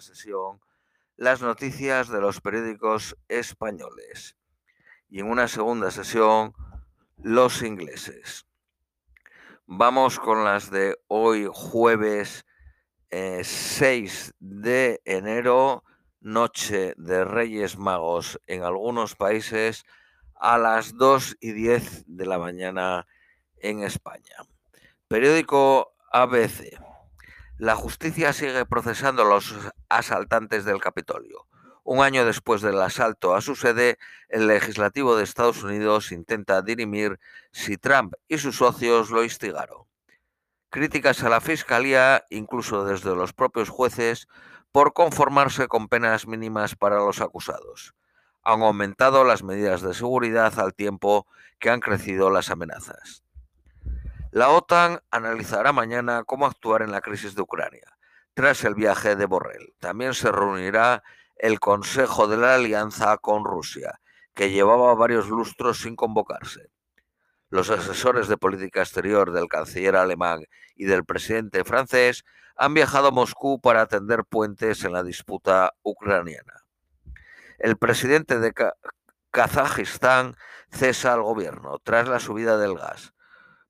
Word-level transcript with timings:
sesión 0.00 0.60
las 1.16 1.40
noticias 1.40 2.08
de 2.08 2.20
los 2.20 2.40
periódicos 2.40 3.16
españoles 3.28 4.36
y 5.08 5.20
en 5.20 5.30
una 5.30 5.48
segunda 5.48 5.90
sesión 5.90 6.54
los 7.16 7.62
ingleses. 7.62 8.46
Vamos 9.66 10.18
con 10.18 10.44
las 10.44 10.70
de 10.70 10.96
hoy 11.08 11.48
jueves 11.50 12.44
6 13.10 14.28
eh, 14.28 14.32
de 14.38 15.00
enero, 15.04 15.84
noche 16.20 16.94
de 16.96 17.24
Reyes 17.24 17.78
Magos 17.78 18.40
en 18.46 18.62
algunos 18.62 19.14
países 19.14 19.84
a 20.34 20.58
las 20.58 20.96
2 20.96 21.38
y 21.40 21.52
10 21.52 22.04
de 22.06 22.26
la 22.26 22.38
mañana 22.38 23.06
en 23.58 23.82
España. 23.82 24.36
Periódico 25.08 25.94
ABC. 26.12 26.78
La 27.58 27.74
justicia 27.74 28.34
sigue 28.34 28.66
procesando 28.66 29.22
a 29.22 29.24
los 29.24 29.54
asaltantes 29.88 30.66
del 30.66 30.78
Capitolio. 30.78 31.46
Un 31.84 32.00
año 32.02 32.26
después 32.26 32.60
del 32.60 32.78
asalto 32.82 33.34
a 33.34 33.40
su 33.40 33.56
sede, 33.56 33.96
el 34.28 34.46
legislativo 34.46 35.16
de 35.16 35.24
Estados 35.24 35.62
Unidos 35.62 36.12
intenta 36.12 36.60
dirimir 36.60 37.18
si 37.52 37.78
Trump 37.78 38.12
y 38.28 38.36
sus 38.36 38.56
socios 38.56 39.08
lo 39.08 39.24
instigaron. 39.24 39.84
Críticas 40.68 41.22
a 41.22 41.30
la 41.30 41.40
Fiscalía, 41.40 42.26
incluso 42.28 42.84
desde 42.84 43.16
los 43.16 43.32
propios 43.32 43.70
jueces, 43.70 44.28
por 44.70 44.92
conformarse 44.92 45.66
con 45.66 45.88
penas 45.88 46.26
mínimas 46.26 46.74
para 46.74 46.96
los 46.96 47.22
acusados. 47.22 47.94
Han 48.42 48.60
aumentado 48.60 49.24
las 49.24 49.42
medidas 49.42 49.80
de 49.80 49.94
seguridad 49.94 50.60
al 50.60 50.74
tiempo 50.74 51.26
que 51.58 51.70
han 51.70 51.80
crecido 51.80 52.28
las 52.28 52.50
amenazas. 52.50 53.25
La 54.36 54.50
OTAN 54.50 55.00
analizará 55.10 55.72
mañana 55.72 56.22
cómo 56.24 56.44
actuar 56.44 56.82
en 56.82 56.90
la 56.92 57.00
crisis 57.00 57.34
de 57.34 57.40
Ucrania, 57.40 57.96
tras 58.34 58.64
el 58.64 58.74
viaje 58.74 59.16
de 59.16 59.24
Borrell. 59.24 59.74
También 59.78 60.12
se 60.12 60.30
reunirá 60.30 61.02
el 61.36 61.58
Consejo 61.58 62.28
de 62.28 62.36
la 62.36 62.54
Alianza 62.54 63.16
con 63.16 63.46
Rusia, 63.46 63.98
que 64.34 64.50
llevaba 64.50 64.94
varios 64.94 65.30
lustros 65.30 65.80
sin 65.80 65.96
convocarse. 65.96 66.68
Los 67.48 67.70
asesores 67.70 68.28
de 68.28 68.36
política 68.36 68.82
exterior 68.82 69.32
del 69.32 69.48
canciller 69.48 69.96
alemán 69.96 70.44
y 70.74 70.84
del 70.84 71.06
presidente 71.06 71.64
francés 71.64 72.22
han 72.56 72.74
viajado 72.74 73.08
a 73.08 73.12
Moscú 73.12 73.58
para 73.58 73.80
atender 73.80 74.26
puentes 74.26 74.84
en 74.84 74.92
la 74.92 75.02
disputa 75.02 75.72
ucraniana. 75.82 76.66
El 77.58 77.78
presidente 77.78 78.38
de 78.38 78.52
Kazajistán 79.30 80.36
cesa 80.70 81.14
al 81.14 81.22
gobierno 81.22 81.78
tras 81.82 82.06
la 82.06 82.20
subida 82.20 82.58
del 82.58 82.76
gas 82.76 83.14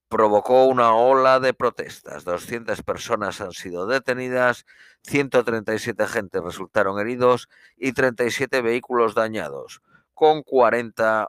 provocó 0.08 0.66
una 0.66 0.94
ola 0.94 1.40
de 1.40 1.54
protestas. 1.54 2.24
200 2.24 2.82
personas 2.82 3.40
han 3.40 3.52
sido 3.52 3.86
detenidas, 3.86 4.64
137 5.02 6.02
agentes 6.02 6.42
resultaron 6.42 6.98
heridos 6.98 7.48
y 7.76 7.92
37 7.92 8.62
vehículos 8.62 9.14
dañados, 9.14 9.82
con 10.14 10.42
40 10.42 11.28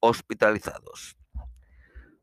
hospitalizados. 0.00 1.16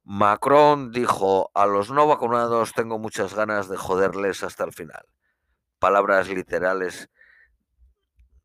Macron 0.04 0.92
dijo, 0.92 1.52
a 1.54 1.66
los 1.66 1.92
no 1.92 2.08
vacunados 2.08 2.74
tengo 2.74 2.98
muchas 2.98 3.34
ganas 3.34 3.70
de 3.70 3.78
joderles 3.78 4.44
hasta 4.44 4.64
el 4.64 4.74
final. 4.74 5.06
Palabras 5.80 6.28
literales 6.28 7.10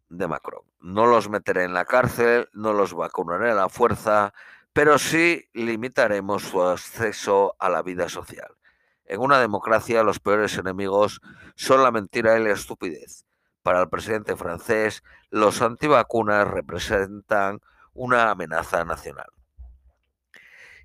de 0.08 0.28
Macron. 0.28 0.62
No 0.80 1.06
los 1.06 1.28
meteré 1.28 1.64
en 1.64 1.74
la 1.74 1.84
cárcel, 1.84 2.48
no 2.52 2.72
los 2.72 2.94
vacunaré 2.94 3.50
a 3.50 3.54
la 3.54 3.68
fuerza, 3.68 4.32
pero 4.76 4.98
sí 4.98 5.48
limitaremos 5.54 6.42
su 6.42 6.62
acceso 6.62 7.56
a 7.58 7.70
la 7.70 7.80
vida 7.80 8.10
social. 8.10 8.58
En 9.06 9.22
una 9.22 9.40
democracia 9.40 10.02
los 10.02 10.20
peores 10.20 10.58
enemigos 10.58 11.22
son 11.54 11.82
la 11.82 11.90
mentira 11.90 12.38
y 12.38 12.44
la 12.44 12.50
estupidez. 12.50 13.24
Para 13.62 13.80
el 13.80 13.88
presidente 13.88 14.36
francés, 14.36 15.02
los 15.30 15.62
antivacunas 15.62 16.46
representan 16.46 17.62
una 17.94 18.30
amenaza 18.30 18.84
nacional. 18.84 19.30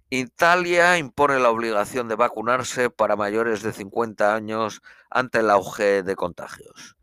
Italia 0.09 0.97
impone 0.97 1.39
la 1.39 1.49
obligación 1.49 2.07
de 2.07 2.15
vacunarse 2.15 2.89
para 2.89 3.17
mayores 3.17 3.61
de 3.61 3.73
50 3.73 4.33
años 4.33 4.81
ante 5.09 5.39
el 5.39 5.49
auge 5.49 6.01
de 6.01 6.15
contagios. 6.15 6.95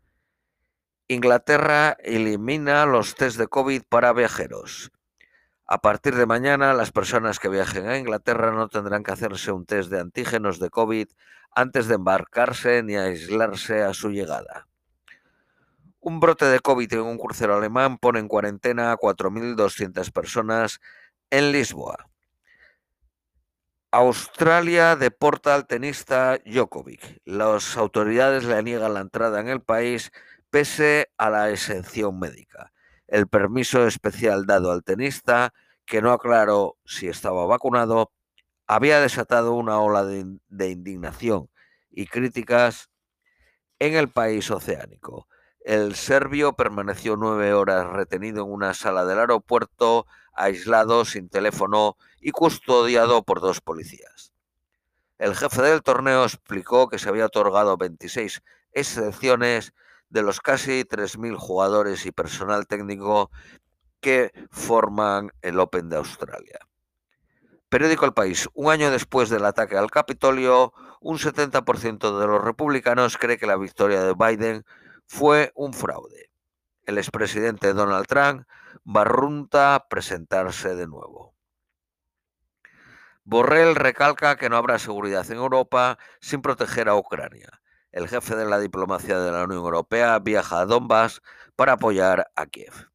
Inglaterra 1.07 1.97
elimina 1.99 2.87
los 2.87 3.13
test 3.13 3.37
de 3.37 3.45
COVID 3.45 3.83
para 3.87 4.11
viajeros. 4.11 4.91
A 5.71 5.77
partir 5.77 6.15
de 6.15 6.25
mañana, 6.25 6.73
las 6.73 6.91
personas 6.91 7.37
que 7.37 7.47
viajen 7.47 7.87
a 7.87 7.99
Inglaterra 7.99 8.51
no 8.51 8.69
tendrán 8.69 9.03
que 9.03 9.11
hacerse 9.11 9.51
un 9.51 9.67
test 9.67 9.91
de 9.91 9.99
antígenos 9.99 10.57
de 10.57 10.71
COVID 10.71 11.09
antes 11.51 11.87
de 11.87 11.93
embarcarse 11.93 12.81
ni 12.81 12.95
aislarse 12.95 13.83
a 13.83 13.93
su 13.93 14.09
llegada. 14.09 14.67
Un 15.99 16.19
brote 16.19 16.45
de 16.45 16.59
COVID 16.59 16.91
en 16.93 17.01
un 17.01 17.19
crucero 17.19 17.55
alemán 17.55 17.99
pone 17.99 18.17
en 18.17 18.27
cuarentena 18.27 18.91
a 18.91 18.97
4.200 18.97 20.11
personas 20.11 20.81
en 21.29 21.51
Lisboa. 21.51 22.09
Australia 23.91 24.95
deporta 24.95 25.53
al 25.53 25.67
tenista 25.67 26.39
Djokovic. 26.47 27.21
Las 27.25 27.77
autoridades 27.77 28.43
le 28.43 28.63
niegan 28.63 28.95
la 28.95 29.01
entrada 29.01 29.39
en 29.39 29.49
el 29.49 29.61
país 29.61 30.11
pese 30.49 31.11
a 31.19 31.29
la 31.29 31.51
exención 31.51 32.17
médica 32.17 32.71
el 33.11 33.27
permiso 33.27 33.87
especial 33.87 34.45
dado 34.45 34.71
al 34.71 34.83
tenista, 34.83 35.53
que 35.85 36.01
no 36.01 36.11
aclaró 36.11 36.77
si 36.85 37.07
estaba 37.07 37.45
vacunado, 37.45 38.11
había 38.67 39.01
desatado 39.01 39.53
una 39.53 39.79
ola 39.79 40.05
de, 40.05 40.69
indignación 40.69 41.49
y 41.89 42.05
críticas 42.05 42.91
en 43.79 43.95
el 43.95 44.09
país 44.09 44.51
oceánico. 44.51 45.27
El 45.61 45.95
serbio 45.95 46.53
permaneció 46.53 47.15
nueve 47.15 47.53
horas 47.53 47.87
retenido 47.87 48.43
en 48.43 48.51
una 48.51 48.75
sala 48.75 49.05
del 49.05 49.19
aeropuerto, 49.19 50.05
aislado, 50.33 51.03
sin 51.05 51.29
teléfono 51.29 51.97
y 52.21 52.31
custodiado 52.31 53.23
por 53.23 53.41
dos 53.41 53.59
policías. 53.59 54.31
El 55.17 55.35
jefe 55.35 55.63
del 55.63 55.81
torneo 55.81 56.23
explicó 56.23 56.87
que 56.87 56.99
se 56.99 57.09
había 57.09 57.25
otorgado 57.25 57.75
26 57.75 58.41
excepciones 58.71 59.73
de 60.09 60.23
los 60.23 60.41
casi 60.41 60.83
3.000 60.83 61.35
jugadores 61.37 62.05
y 62.05 62.11
personal 62.11 62.67
técnico 62.67 63.29
que 64.01 64.31
forman 64.49 65.31
el 65.41 65.59
Open 65.59 65.89
de 65.89 65.97
Australia. 65.97 66.59
Periódico 67.69 68.05
El 68.05 68.13
País. 68.13 68.49
Un 68.53 68.71
año 68.71 68.89
después 68.89 69.29
del 69.29 69.45
ataque 69.45 69.77
al 69.77 69.91
Capitolio, 69.91 70.73
un 71.01 71.19
70% 71.19 72.19
de 72.19 72.27
los 72.27 72.43
republicanos 72.43 73.17
cree 73.17 73.37
que 73.37 73.45
la 73.45 73.57
victoria 73.57 74.03
de 74.03 74.13
Biden 74.13 74.65
fue 75.05 75.51
un 75.53 75.73
fraude. 75.73 76.31
El 76.83 76.97
expresidente 76.97 77.73
Donald 77.73 78.07
Trump 78.07 78.47
barrunta 78.83 79.85
presentarse 79.89 80.75
de 80.75 80.87
nuevo. 80.87 81.35
Borrell 83.23 83.75
recalca 83.75 84.37
que 84.37 84.49
no 84.49 84.57
habrá 84.57 84.79
seguridad 84.79 85.29
en 85.29 85.37
Europa 85.37 85.99
sin 86.19 86.41
proteger 86.41 86.89
a 86.89 86.95
Ucrania 86.95 87.61
el 87.91 88.07
jefe 88.07 88.35
de 88.35 88.45
la 88.45 88.59
diplomacia 88.59 89.19
de 89.19 89.31
la 89.31 89.43
Unión 89.43 89.63
Europea 89.63 90.19
viaja 90.19 90.61
a 90.61 90.65
Donbass 90.65 91.21
para 91.55 91.73
apoyar 91.73 92.31
a 92.35 92.45
Kiev. 92.45 92.89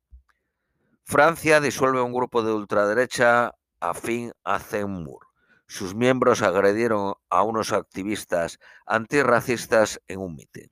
Francia 1.02 1.60
disuelve 1.60 2.00
un 2.00 2.12
grupo 2.12 2.42
de 2.42 2.52
ultraderecha 2.52 3.52
afín 3.80 4.32
a 4.44 4.58
Zemmour. 4.58 5.26
Sus 5.66 5.94
miembros 5.94 6.42
agredieron 6.42 7.14
a 7.30 7.42
unos 7.42 7.72
activistas 7.72 8.58
antirracistas 8.86 10.00
en 10.08 10.20
un 10.20 10.36
mitin. 10.36 10.70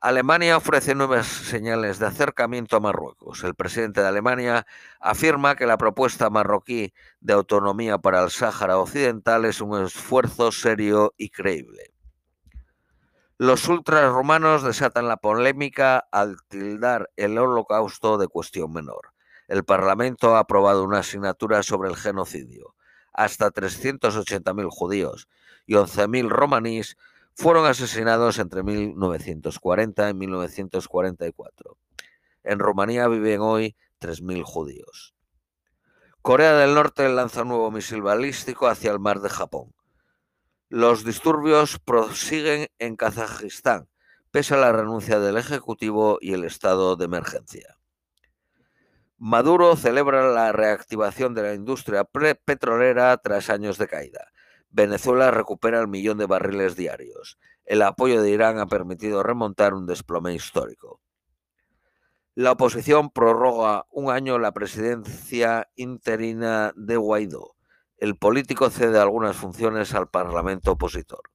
Alemania 0.00 0.56
ofrece 0.56 0.94
nuevas 0.94 1.26
señales 1.26 1.98
de 1.98 2.06
acercamiento 2.06 2.76
a 2.76 2.80
Marruecos. 2.80 3.42
El 3.42 3.54
presidente 3.54 4.02
de 4.02 4.06
Alemania 4.06 4.66
afirma 5.00 5.56
que 5.56 5.66
la 5.66 5.78
propuesta 5.78 6.30
marroquí 6.30 6.92
de 7.20 7.32
autonomía 7.32 7.98
para 7.98 8.22
el 8.22 8.30
Sáhara 8.30 8.78
Occidental 8.78 9.46
es 9.46 9.60
un 9.60 9.84
esfuerzo 9.84 10.52
serio 10.52 11.12
y 11.16 11.30
creíble. 11.30 11.95
Los 13.38 13.68
ultrarromanos 13.68 14.62
desatan 14.62 15.08
la 15.08 15.18
polémica 15.18 16.08
al 16.10 16.38
tildar 16.48 17.10
el 17.16 17.36
holocausto 17.36 18.16
de 18.16 18.28
cuestión 18.28 18.72
menor. 18.72 19.12
El 19.46 19.62
Parlamento 19.62 20.36
ha 20.36 20.38
aprobado 20.38 20.82
una 20.82 21.00
asignatura 21.00 21.62
sobre 21.62 21.90
el 21.90 21.96
genocidio. 21.96 22.74
Hasta 23.12 23.52
380.000 23.52 24.70
judíos 24.70 25.28
y 25.66 25.74
11.000 25.74 26.30
romaníes 26.30 26.96
fueron 27.34 27.66
asesinados 27.66 28.38
entre 28.38 28.62
1940 28.62 30.08
y 30.08 30.14
1944. 30.14 31.76
En 32.42 32.58
Rumanía 32.58 33.06
viven 33.06 33.42
hoy 33.42 33.76
3.000 34.00 34.44
judíos. 34.44 35.14
Corea 36.22 36.54
del 36.54 36.74
Norte 36.74 37.06
lanza 37.10 37.42
un 37.42 37.48
nuevo 37.48 37.70
misil 37.70 38.00
balístico 38.00 38.66
hacia 38.66 38.92
el 38.92 38.98
mar 38.98 39.20
de 39.20 39.28
Japón. 39.28 39.74
Los 40.68 41.04
disturbios 41.04 41.78
prosiguen 41.78 42.66
en 42.80 42.96
Kazajistán, 42.96 43.88
pese 44.32 44.54
a 44.54 44.56
la 44.56 44.72
renuncia 44.72 45.20
del 45.20 45.36
Ejecutivo 45.36 46.18
y 46.20 46.32
el 46.32 46.42
estado 46.42 46.96
de 46.96 47.04
emergencia. 47.04 47.78
Maduro 49.16 49.76
celebra 49.76 50.28
la 50.28 50.50
reactivación 50.50 51.34
de 51.34 51.42
la 51.42 51.54
industria 51.54 52.02
petrolera 52.04 53.16
tras 53.18 53.48
años 53.48 53.78
de 53.78 53.86
caída. 53.86 54.32
Venezuela 54.70 55.30
recupera 55.30 55.80
el 55.80 55.86
millón 55.86 56.18
de 56.18 56.26
barriles 56.26 56.74
diarios. 56.74 57.38
el 57.64 57.82
apoyo 57.82 58.20
de 58.20 58.30
Irán 58.30 58.58
ha 58.58 58.66
permitido 58.66 59.22
remontar 59.22 59.72
un 59.72 59.86
desplome 59.86 60.34
histórico. 60.34 61.00
La 62.34 62.52
oposición 62.52 63.10
prorroga 63.10 63.86
un 63.90 64.10
año 64.10 64.38
la 64.40 64.52
presidencia 64.52 65.70
interina 65.76 66.72
de 66.76 66.96
Guaidó. 66.96 67.55
El 67.98 68.16
político 68.16 68.68
cede 68.68 68.98
algunas 68.98 69.36
funciones 69.36 69.94
al 69.94 70.08
Parlamento 70.08 70.72
opositor. 70.72 71.30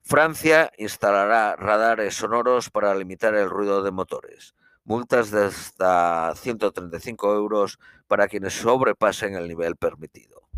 Francia 0.00 0.72
instalará 0.78 1.54
radares 1.56 2.14
sonoros 2.14 2.70
para 2.70 2.94
limitar 2.94 3.34
el 3.34 3.50
ruido 3.50 3.82
de 3.82 3.90
motores. 3.90 4.54
Multas 4.84 5.30
de 5.30 5.44
hasta 5.44 6.34
135 6.34 7.34
euros 7.34 7.78
para 8.08 8.26
quienes 8.26 8.54
sobrepasen 8.54 9.34
el 9.34 9.46
nivel 9.46 9.76
permitido. 9.76 10.48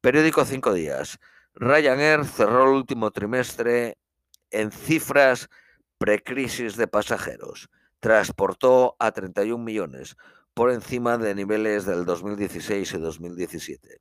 Periódico 0.00 0.44
Cinco 0.44 0.72
Días. 0.74 1.18
Ryanair 1.54 2.24
cerró 2.24 2.64
el 2.64 2.76
último 2.76 3.10
trimestre 3.10 3.96
en 4.50 4.70
cifras 4.70 5.48
precrisis 5.98 6.76
de 6.76 6.88
pasajeros. 6.88 7.70
Transportó 8.00 8.96
a 8.98 9.12
31 9.12 9.64
millones, 9.64 10.16
por 10.56 10.70
encima 10.70 11.18
de 11.18 11.34
niveles 11.34 11.84
del 11.84 12.06
2016 12.06 12.94
y 12.94 12.98
2017. 12.98 14.00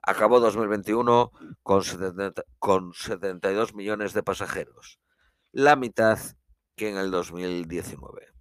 Acabó 0.00 0.40
2021 0.40 1.30
con, 1.62 1.82
con 2.58 2.94
72 2.94 3.74
millones 3.74 4.14
de 4.14 4.22
pasajeros, 4.22 4.98
la 5.52 5.76
mitad 5.76 6.18
que 6.76 6.88
en 6.88 6.96
el 6.96 7.10
2019. 7.10 8.32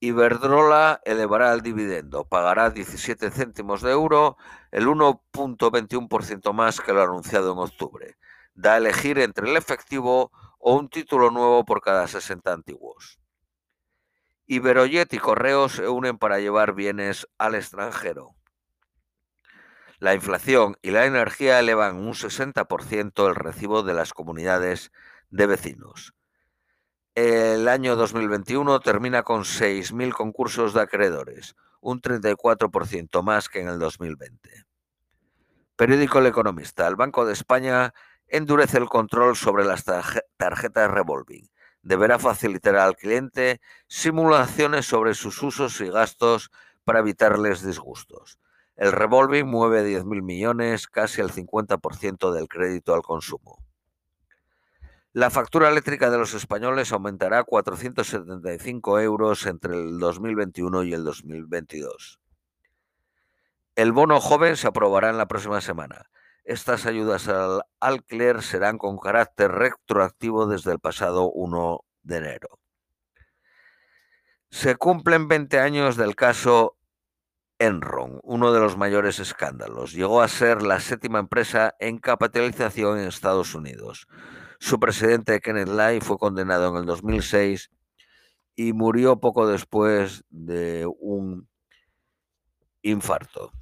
Iberdrola 0.00 1.00
elevará 1.06 1.54
el 1.54 1.62
dividendo, 1.62 2.26
pagará 2.26 2.68
17 2.68 3.30
céntimos 3.30 3.80
de 3.80 3.92
euro, 3.92 4.36
el 4.70 4.88
1.21% 4.88 6.52
más 6.52 6.82
que 6.82 6.92
lo 6.92 7.02
anunciado 7.02 7.54
en 7.54 7.58
octubre. 7.58 8.18
Da 8.52 8.74
a 8.74 8.76
elegir 8.76 9.18
entre 9.18 9.50
el 9.50 9.56
efectivo 9.56 10.30
o 10.58 10.76
un 10.76 10.90
título 10.90 11.30
nuevo 11.30 11.64
por 11.64 11.80
cada 11.80 12.06
60 12.06 12.52
antiguos. 12.52 13.21
Iberojet 14.52 15.10
y 15.14 15.18
Correos 15.18 15.72
se 15.72 15.88
unen 15.88 16.18
para 16.18 16.38
llevar 16.38 16.74
bienes 16.74 17.26
al 17.38 17.54
extranjero. 17.54 18.34
La 19.98 20.14
inflación 20.14 20.76
y 20.82 20.90
la 20.90 21.06
energía 21.06 21.58
elevan 21.58 21.96
un 21.96 22.12
60% 22.12 23.28
el 23.28 23.34
recibo 23.34 23.82
de 23.82 23.94
las 23.94 24.12
comunidades 24.12 24.92
de 25.30 25.46
vecinos. 25.46 26.12
El 27.14 27.66
año 27.66 27.96
2021 27.96 28.80
termina 28.80 29.22
con 29.22 29.44
6.000 29.44 30.12
concursos 30.12 30.74
de 30.74 30.82
acreedores, 30.82 31.56
un 31.80 32.02
34% 32.02 33.22
más 33.22 33.48
que 33.48 33.60
en 33.60 33.68
el 33.68 33.78
2020. 33.78 34.66
Periódico 35.76 36.18
El 36.18 36.26
Economista. 36.26 36.86
El 36.86 36.96
Banco 36.96 37.24
de 37.24 37.32
España 37.32 37.94
endurece 38.28 38.76
el 38.76 38.90
control 38.90 39.34
sobre 39.34 39.64
las 39.64 39.84
tarjetas 39.84 40.90
revolving. 40.90 41.48
Deberá 41.82 42.18
facilitar 42.18 42.76
al 42.76 42.96
cliente 42.96 43.60
simulaciones 43.88 44.86
sobre 44.86 45.14
sus 45.14 45.42
usos 45.42 45.80
y 45.80 45.88
gastos 45.88 46.50
para 46.84 47.00
evitarles 47.00 47.64
disgustos. 47.64 48.38
El 48.76 48.92
revolving 48.92 49.46
mueve 49.46 49.84
10.000 49.84 50.22
millones, 50.22 50.86
casi 50.86 51.20
el 51.20 51.30
50% 51.30 52.32
del 52.32 52.48
crédito 52.48 52.94
al 52.94 53.02
consumo. 53.02 53.58
La 55.12 55.28
factura 55.28 55.68
eléctrica 55.68 56.08
de 56.08 56.16
los 56.16 56.32
españoles 56.32 56.90
aumentará 56.90 57.44
475 57.44 59.00
euros 59.00 59.44
entre 59.44 59.74
el 59.74 59.98
2021 59.98 60.84
y 60.84 60.94
el 60.94 61.04
2022. 61.04 62.18
El 63.76 63.92
bono 63.92 64.20
joven 64.20 64.56
se 64.56 64.68
aprobará 64.68 65.10
en 65.10 65.18
la 65.18 65.28
próxima 65.28 65.60
semana. 65.60 66.10
Estas 66.44 66.86
ayudas 66.86 67.28
al 67.28 67.62
alquiler 67.80 68.42
serán 68.42 68.78
con 68.78 68.98
carácter 68.98 69.52
retroactivo 69.52 70.46
desde 70.46 70.72
el 70.72 70.80
pasado 70.80 71.30
1 71.30 71.84
de 72.02 72.16
enero. 72.16 72.58
Se 74.50 74.76
cumplen 74.76 75.28
20 75.28 75.60
años 75.60 75.96
del 75.96 76.14
caso 76.14 76.76
Enron, 77.58 78.18
uno 78.24 78.52
de 78.52 78.58
los 78.58 78.76
mayores 78.76 79.20
escándalos. 79.20 79.92
Llegó 79.92 80.20
a 80.20 80.28
ser 80.28 80.62
la 80.62 80.80
séptima 80.80 81.20
empresa 81.20 81.76
en 81.78 81.98
capitalización 81.98 82.98
en 82.98 83.06
Estados 83.06 83.54
Unidos. 83.54 84.08
Su 84.58 84.80
presidente, 84.80 85.40
Kenneth 85.40 85.68
Lai, 85.68 86.00
fue 86.00 86.18
condenado 86.18 86.70
en 86.70 86.76
el 86.76 86.86
2006 86.86 87.70
y 88.56 88.72
murió 88.72 89.20
poco 89.20 89.46
después 89.46 90.24
de 90.28 90.86
un 90.98 91.48
infarto. 92.82 93.52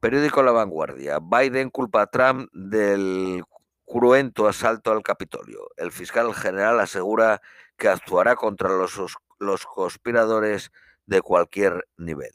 Periódico 0.00 0.42
La 0.42 0.52
Vanguardia. 0.52 1.18
Biden 1.20 1.68
culpa 1.68 2.00
a 2.00 2.06
Trump 2.06 2.48
del 2.54 3.44
cruento 3.84 4.48
asalto 4.48 4.92
al 4.92 5.02
Capitolio. 5.02 5.68
El 5.76 5.92
fiscal 5.92 6.32
general 6.34 6.80
asegura 6.80 7.42
que 7.76 7.88
actuará 7.88 8.34
contra 8.34 8.70
los, 8.70 8.98
los 9.38 9.66
conspiradores 9.66 10.72
de 11.04 11.20
cualquier 11.20 11.86
nivel. 11.98 12.32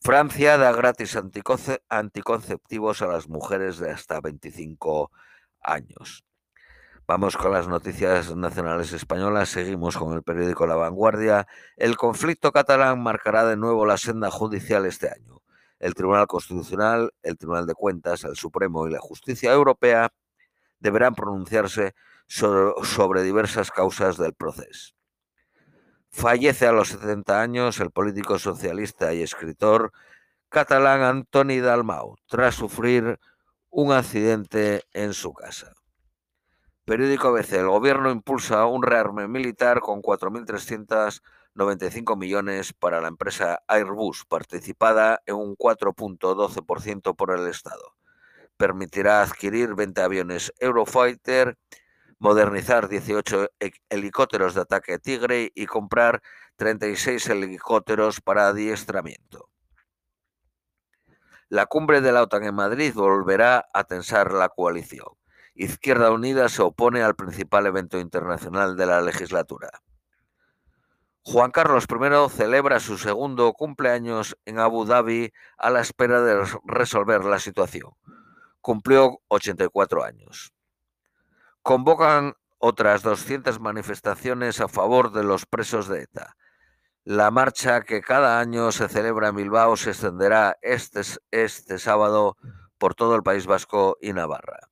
Francia 0.00 0.58
da 0.58 0.72
gratis 0.72 1.16
anticonceptivos 1.88 3.02
a 3.02 3.06
las 3.06 3.28
mujeres 3.28 3.78
de 3.78 3.92
hasta 3.92 4.20
25 4.20 5.12
años. 5.60 6.24
Vamos 7.06 7.36
con 7.36 7.52
las 7.52 7.68
noticias 7.68 8.34
nacionales 8.34 8.92
españolas. 8.92 9.48
Seguimos 9.48 9.96
con 9.96 10.12
el 10.14 10.24
periódico 10.24 10.66
La 10.66 10.74
Vanguardia. 10.74 11.46
El 11.76 11.96
conflicto 11.96 12.50
catalán 12.50 13.00
marcará 13.00 13.44
de 13.44 13.56
nuevo 13.56 13.86
la 13.86 13.96
senda 13.96 14.28
judicial 14.28 14.86
este 14.86 15.08
año. 15.08 15.41
El 15.82 15.94
Tribunal 15.94 16.28
Constitucional, 16.28 17.12
el 17.24 17.36
Tribunal 17.36 17.66
de 17.66 17.74
Cuentas, 17.74 18.22
el 18.22 18.36
Supremo 18.36 18.86
y 18.86 18.92
la 18.92 19.00
Justicia 19.00 19.52
Europea 19.52 20.12
deberán 20.78 21.16
pronunciarse 21.16 21.96
sobre, 22.28 23.22
diversas 23.24 23.72
causas 23.72 24.16
del 24.16 24.32
proceso. 24.32 24.94
Fallece 26.08 26.68
a 26.68 26.72
los 26.72 26.90
70 26.90 27.40
años 27.40 27.80
el 27.80 27.90
político 27.90 28.38
socialista 28.38 29.12
y 29.12 29.22
escritor 29.22 29.92
catalán 30.48 31.02
Antoni 31.02 31.58
Dalmau 31.58 32.14
tras 32.28 32.54
sufrir 32.54 33.18
un 33.68 33.90
accidente 33.90 34.84
en 34.92 35.14
su 35.14 35.32
casa. 35.32 35.72
Periódico 36.84 37.28
ABC. 37.28 37.54
El 37.54 37.66
gobierno 37.66 38.12
impulsa 38.12 38.66
un 38.66 38.84
rearme 38.84 39.26
militar 39.26 39.80
con 39.80 40.00
4.395 41.54 42.16
millones 42.16 42.72
para 42.72 43.00
la 43.00 43.08
empresa 43.08 43.62
Airbus, 43.68 44.24
participada 44.24 45.22
en 45.26 45.36
un 45.36 45.56
4.12% 45.56 47.16
por 47.16 47.38
el 47.38 47.46
Estado. 47.48 47.94
Permitirá 48.56 49.22
adquirir 49.22 49.74
20 49.74 50.00
aviones 50.02 50.52
Eurofighter, 50.58 51.58
modernizar 52.18 52.88
18 52.88 53.48
helicópteros 53.90 54.54
de 54.54 54.60
ataque 54.60 54.98
Tigre 54.98 55.50
y 55.54 55.66
comprar 55.66 56.22
36 56.56 57.28
helicópteros 57.28 58.20
para 58.20 58.48
adiestramiento. 58.48 59.48
La 61.48 61.66
cumbre 61.66 62.00
de 62.00 62.12
la 62.12 62.22
OTAN 62.22 62.44
en 62.44 62.54
Madrid 62.54 62.94
volverá 62.94 63.66
a 63.74 63.84
tensar 63.84 64.32
la 64.32 64.48
coalición. 64.48 65.08
Izquierda 65.54 66.10
Unida 66.10 66.48
se 66.48 66.62
opone 66.62 67.02
al 67.02 67.14
principal 67.14 67.66
evento 67.66 67.98
internacional 67.98 68.74
de 68.76 68.86
la 68.86 69.02
legislatura. 69.02 69.82
Juan 71.32 71.50
Carlos 71.50 71.86
I 71.88 72.28
celebra 72.28 72.78
su 72.78 72.98
segundo 72.98 73.54
cumpleaños 73.54 74.36
en 74.44 74.58
Abu 74.58 74.84
Dhabi 74.84 75.32
a 75.56 75.70
la 75.70 75.80
espera 75.80 76.20
de 76.20 76.44
resolver 76.66 77.24
la 77.24 77.38
situación. 77.38 77.92
Cumplió 78.60 79.18
84 79.28 80.04
años. 80.04 80.52
Convocan 81.62 82.34
otras 82.58 83.02
200 83.02 83.60
manifestaciones 83.60 84.60
a 84.60 84.68
favor 84.68 85.10
de 85.10 85.24
los 85.24 85.46
presos 85.46 85.88
de 85.88 86.02
ETA. 86.02 86.36
La 87.02 87.30
marcha 87.30 87.80
que 87.80 88.02
cada 88.02 88.38
año 88.38 88.70
se 88.70 88.88
celebra 88.88 89.28
en 89.28 89.36
Bilbao 89.36 89.78
se 89.78 89.92
extenderá 89.92 90.58
este, 90.60 91.00
este 91.30 91.78
sábado 91.78 92.36
por 92.76 92.94
todo 92.94 93.14
el 93.16 93.22
País 93.22 93.46
Vasco 93.46 93.96
y 94.02 94.12
Navarra. 94.12 94.68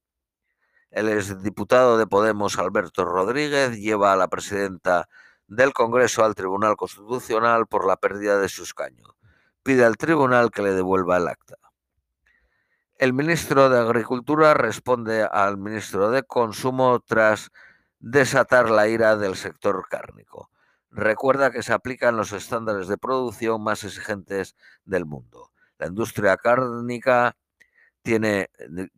El 0.90 1.08
exdiputado 1.08 1.96
de 1.96 2.06
Podemos, 2.06 2.58
Alberto 2.58 3.06
Rodríguez, 3.06 3.78
lleva 3.78 4.12
a 4.12 4.16
la 4.16 4.28
presidenta 4.28 5.08
del 5.50 5.72
Congreso 5.72 6.24
al 6.24 6.36
Tribunal 6.36 6.76
Constitucional 6.76 7.66
por 7.66 7.84
la 7.84 7.96
pérdida 7.96 8.38
de 8.38 8.48
su 8.48 8.62
escaño. 8.62 9.16
Pide 9.64 9.84
al 9.84 9.96
tribunal 9.96 10.52
que 10.52 10.62
le 10.62 10.72
devuelva 10.72 11.16
el 11.16 11.26
acta. 11.26 11.56
El 12.96 13.12
ministro 13.12 13.68
de 13.68 13.80
Agricultura 13.80 14.54
responde 14.54 15.24
al 15.24 15.58
ministro 15.58 16.12
de 16.12 16.22
Consumo 16.22 17.00
tras 17.00 17.50
desatar 17.98 18.70
la 18.70 18.86
ira 18.86 19.16
del 19.16 19.34
sector 19.34 19.86
cárnico. 19.90 20.50
Recuerda 20.90 21.50
que 21.50 21.64
se 21.64 21.72
aplican 21.72 22.16
los 22.16 22.32
estándares 22.32 22.86
de 22.86 22.96
producción 22.96 23.60
más 23.62 23.82
exigentes 23.82 24.54
del 24.84 25.04
mundo. 25.04 25.50
La 25.78 25.88
industria 25.88 26.36
cárnica 26.36 27.36
tiene 28.02 28.50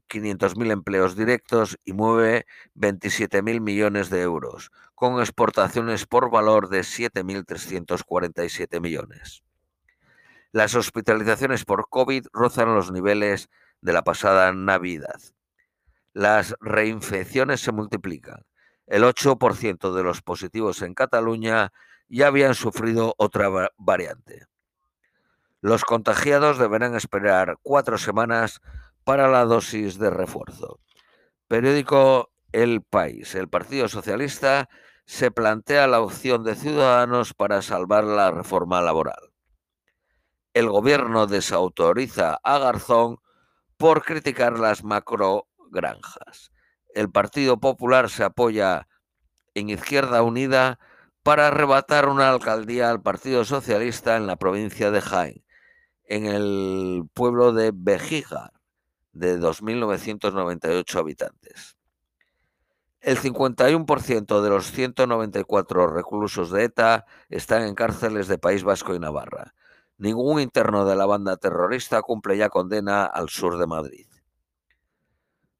500.000 0.09 0.71
empleos 0.71 1.17
directos 1.17 1.79
y 1.85 1.93
mueve 1.93 2.47
27.000 2.77 3.61
millones 3.61 4.11
de 4.11 4.23
euros, 4.23 4.71
con 4.95 5.21
exportaciones 5.21 6.07
por 6.07 6.31
valor 6.31 6.69
de 6.69 6.81
7.347 6.81 8.81
millones. 8.81 9.43
Las 10.53 10.75
hospitalizaciones 10.75 11.65
por 11.65 11.89
COVID 11.89 12.27
rozan 12.33 12.75
los 12.75 12.93
niveles 12.93 13.49
de 13.81 13.93
la 13.93 14.03
pasada 14.03 14.53
Navidad. 14.53 15.21
las 16.15 16.55
reinfecciones 16.61 17.61
se 17.61 17.73
multiplican. 17.73 18.45
El 18.87 19.03
8% 19.03 19.95
de 19.95 20.03
los 20.03 20.21
positivos 20.21 20.83
en 20.83 20.93
Cataluña 20.93 21.73
ya 22.09 22.27
habían 22.27 22.55
sufrido 22.55 23.15
otra 23.17 23.49
variante. 23.79 24.47
Los 25.63 25.85
contagiados 25.85 26.59
deberán 26.59 26.95
esperar 26.95 27.57
cuatro 27.63 27.97
semanas 27.97 28.61
para 29.05 29.29
la 29.29 29.45
dosis 29.45 29.99
de 29.99 30.11
refuerzo. 30.11 30.81
Periódico 31.49 32.31
El 32.53 32.83
País. 32.83 33.35
El 33.35 33.49
Partido 33.49 33.89
Socialista 33.89 34.69
se 35.05 35.31
plantea 35.31 35.87
la 35.87 36.01
opción 36.01 36.45
de 36.45 36.55
Ciudadanos 36.55 37.35
para 37.35 37.63
salvar 37.63 38.05
la 38.05 38.31
reforma 38.31 38.81
laboral. 38.81 39.33
El 40.55 40.69
gobierno 40.69 41.27
desautoriza 41.27 42.39
a 42.43 42.59
Garzón 42.59 43.19
por 43.77 44.05
criticar 44.05 44.59
las 44.59 44.85
macrogranjas. 44.85 46.53
El 46.95 47.11
Partido 47.11 47.59
Popular 47.59 48.11
se 48.11 48.23
apoya 48.25 48.87
en 49.55 49.71
Izquierda 49.71 50.23
Unida 50.23 50.79
para 51.23 51.49
arrebatar 51.49 52.09
una 52.09 52.31
alcaldía 52.31 52.91
al 52.91 53.03
Partido 53.03 53.45
Socialista 53.45 54.17
en 54.17 54.27
la 54.27 54.37
provincia 54.37 54.91
de 54.91 55.01
Jaén, 55.01 55.45
en 56.05 56.27
el 56.27 57.05
pueblo 57.15 57.53
de 57.53 57.73
Bejigar, 57.75 58.53
de 59.13 59.39
2.998 59.39 60.99
habitantes. 60.99 61.77
El 63.01 63.19
51% 63.19 64.43
de 64.43 64.51
los 64.51 64.71
194 64.71 65.89
reclusos 65.89 66.51
de 66.51 66.65
ETA 66.65 67.05
están 67.29 67.63
en 67.63 67.75
cárceles 67.75 68.29
de 68.29 68.39
País 68.39 68.63
Vasco 68.63 68.95
y 68.95 69.01
Navarra. 69.01 69.55
Ningún 69.99 70.41
interno 70.41 70.85
de 70.85 70.95
la 70.95 71.07
banda 71.07 71.37
terrorista 71.37 72.01
cumple 72.03 72.37
ya 72.37 72.49
condena 72.49 73.05
al 73.05 73.29
sur 73.29 73.59
de 73.59 73.67
Madrid. 73.67 74.07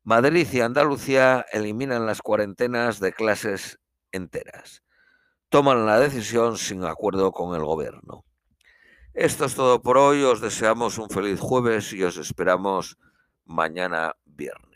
Madrid 0.05 0.47
y 0.53 0.61
Andalucía 0.61 1.45
eliminan 1.53 2.07
las 2.07 2.23
cuarentenas 2.23 3.01
de 3.01 3.13
clases 3.13 3.81
enteras. 4.11 4.83
Toman 5.49 5.87
la 5.87 5.99
decisión 5.99 6.59
sin 6.59 6.85
acuerdo 6.85 7.31
con 7.33 7.55
el 7.55 7.65
gobierno. 7.65 8.25
Esto 9.15 9.45
es 9.45 9.55
todo 9.55 9.83
por 9.83 9.99
hoy. 9.99 10.23
Os 10.23 10.41
deseamos 10.41 10.99
un 10.99 11.11
feliz 11.11 11.39
jueves 11.39 11.93
y 11.93 12.03
os 12.03 12.17
esperamos 12.17 12.99
mañana 13.45 14.17
viernes. 14.25 14.72